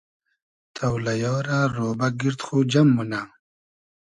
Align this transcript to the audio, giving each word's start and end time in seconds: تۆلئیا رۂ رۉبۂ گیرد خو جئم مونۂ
تۆلئیا 0.75 1.35
رۂ 1.47 1.59
رۉبۂ 1.75 2.07
گیرد 2.19 2.39
خو 2.45 2.57
جئم 2.71 2.87
مونۂ 2.95 3.21